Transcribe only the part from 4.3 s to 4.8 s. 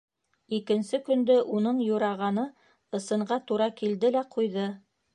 ҡуйҙы.